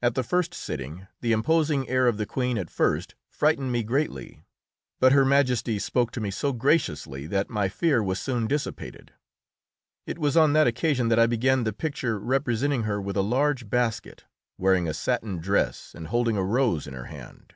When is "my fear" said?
7.50-8.02